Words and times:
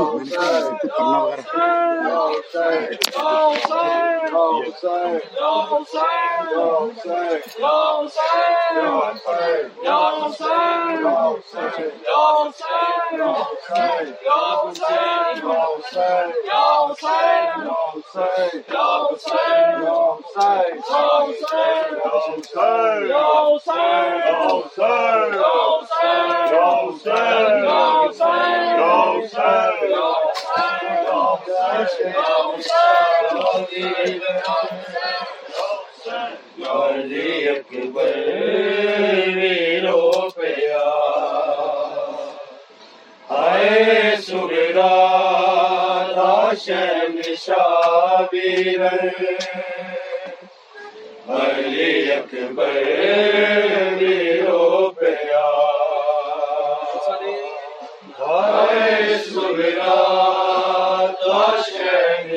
اکبر 52.30 52.80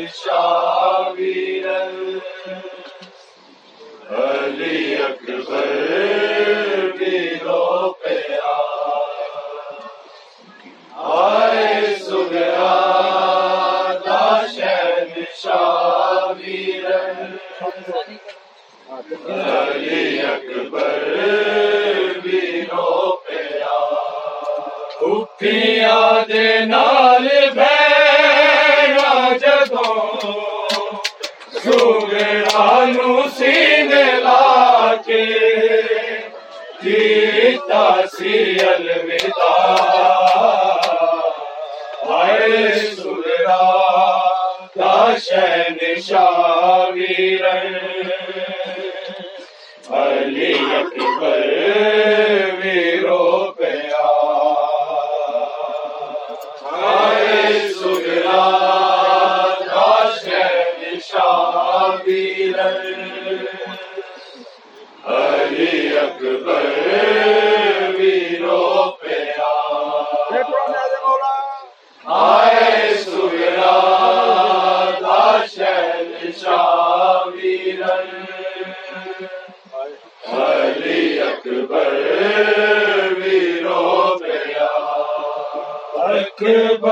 شاد 0.08 1.19
اکرو 5.02 7.94
پیا 7.94 8.58
ہر 10.97 11.84
سرگر 12.00 13.97
نشاد 15.17 16.41
ہر 19.28 20.25
اکر 20.25 20.62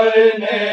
مرنے 0.02 0.71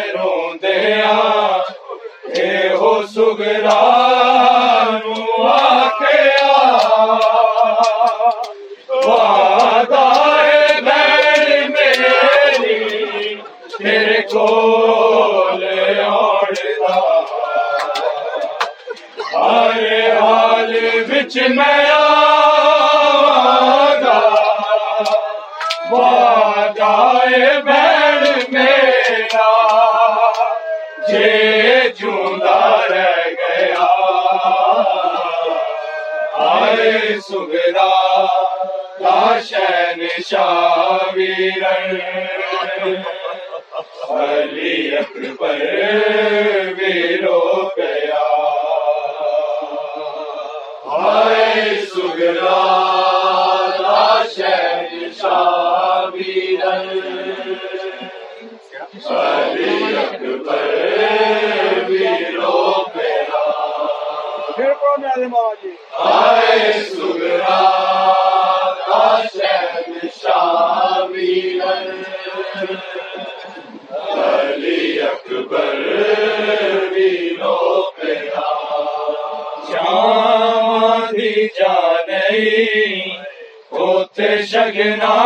لگنا 84.68 85.17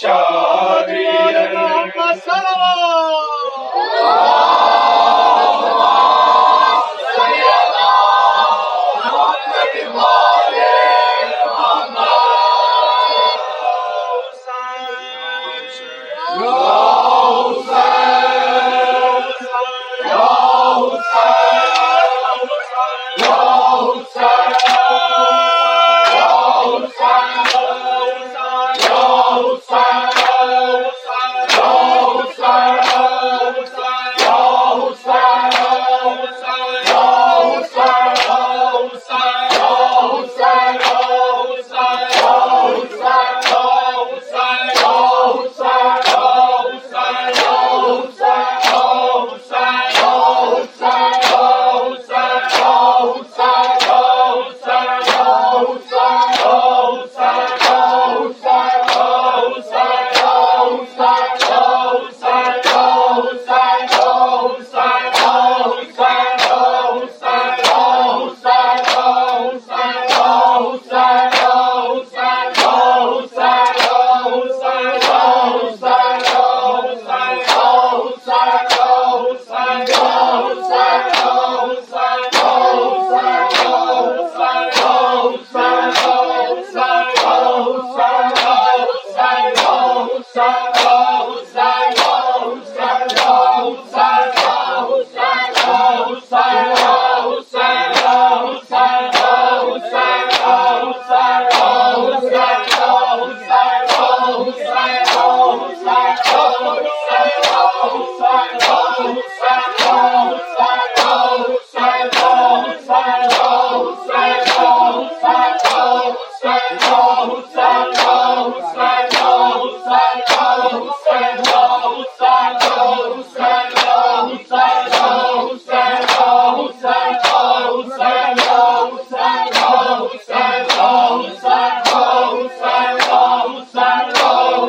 شاد 0.00 0.88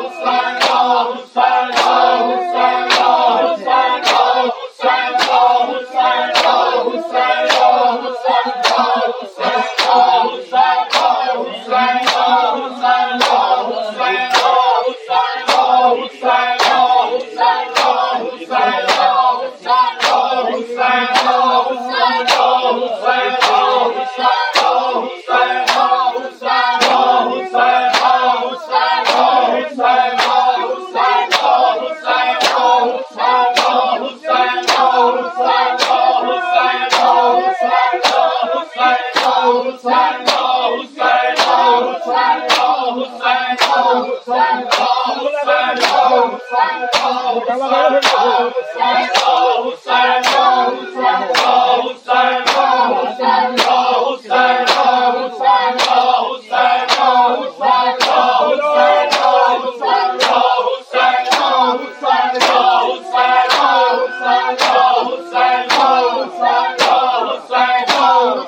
Oh, 0.02 0.39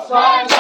Oh, 0.10 0.51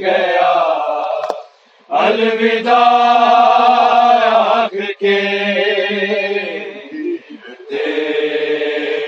گیا۔ 0.00 0.52
الوداع 1.88 4.66
کے 5.00 5.20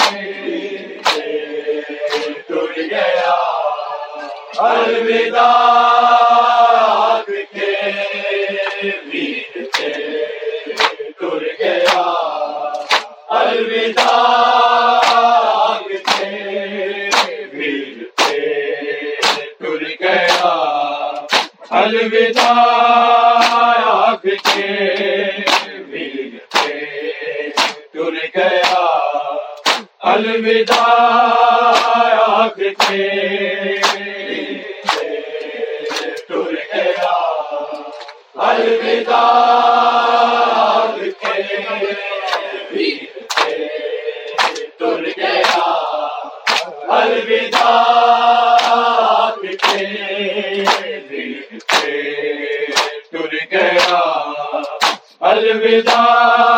الوداع 55.52 56.53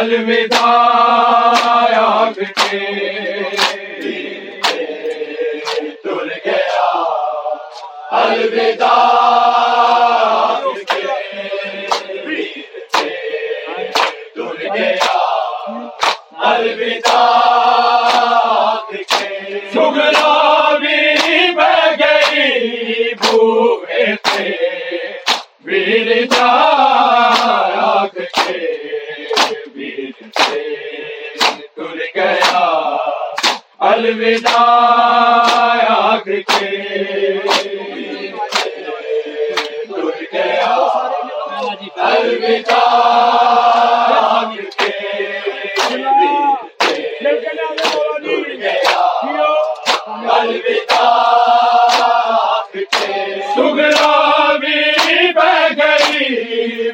الوداع 0.00 1.58
الوداع۔ 8.12 9.07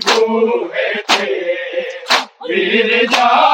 بوئے 0.07 1.03
تھے۔ 1.09 1.33
ویر 2.49 3.05
جاگ 3.05 3.54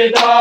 الوداع 0.00 0.39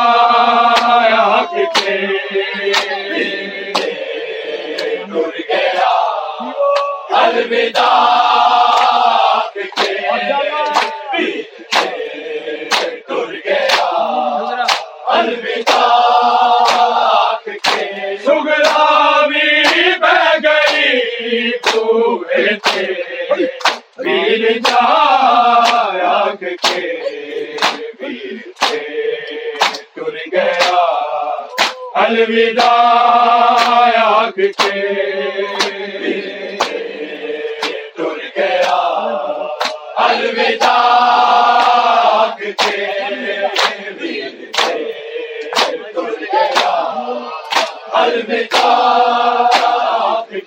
آپ 48.89 50.29
کے 50.29 50.39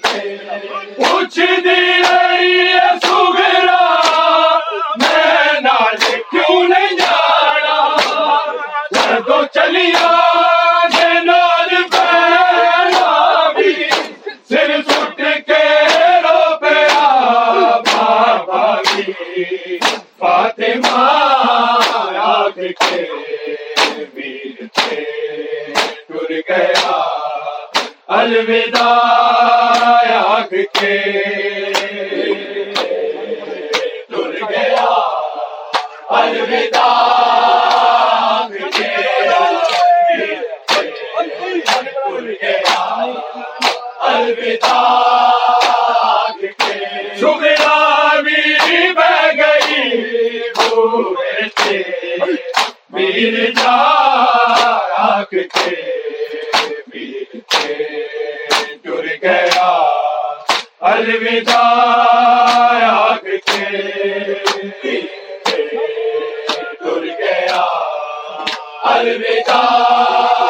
الوداع 68.84 70.42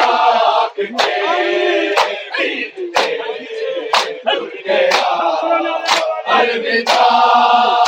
الوداع 6.27 7.82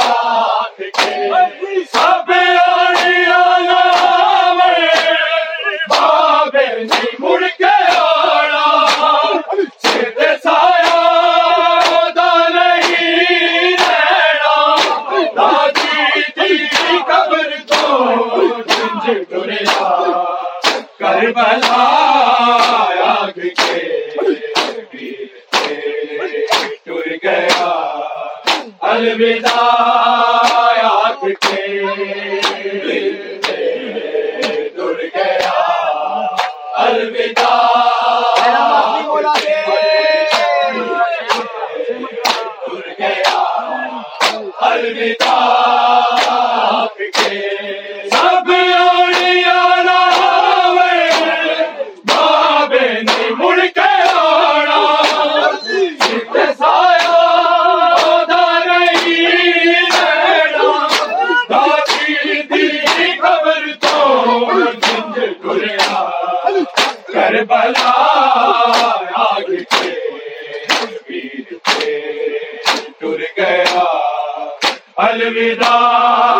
الوداع. 75.38 76.35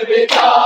گیا 0.09 0.64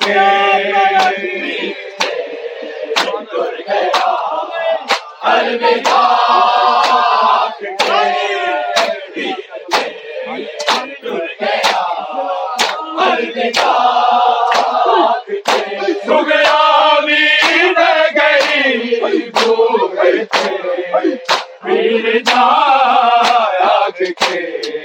کے 23.99 24.09
گئی 24.31 24.82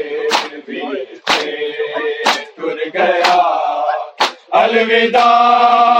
الوداع 4.69 5.96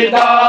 سیدہ 0.00 0.39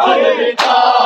الوداع 0.00 0.97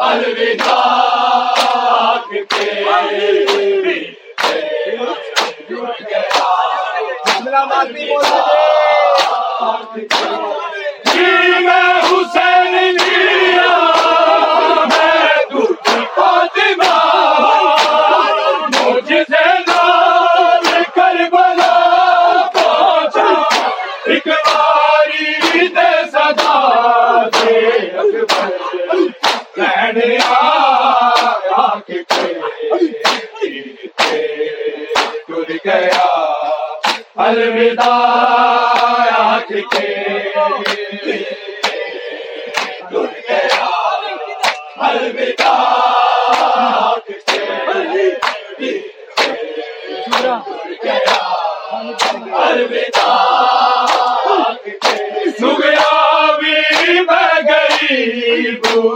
الوداع 0.00 1.31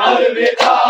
الوداع 0.00 0.81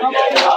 گیا 0.00 0.52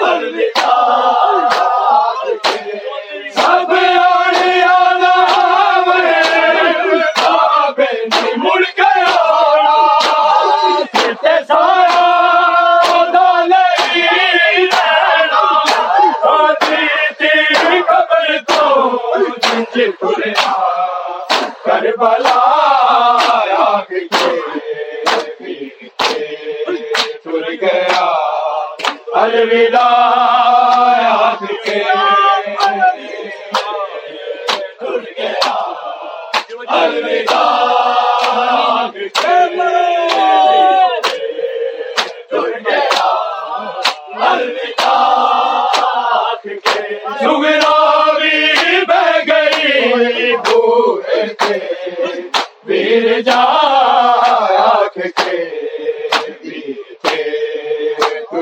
الوداع 0.00 1.19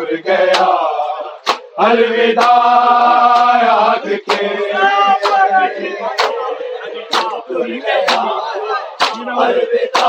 بھول 0.09 0.21
گیا۔ 0.25 0.67
الوداع 1.77 3.57
یاد 3.65 4.07
کے۔ 4.27 4.47
الوداع 9.37 10.09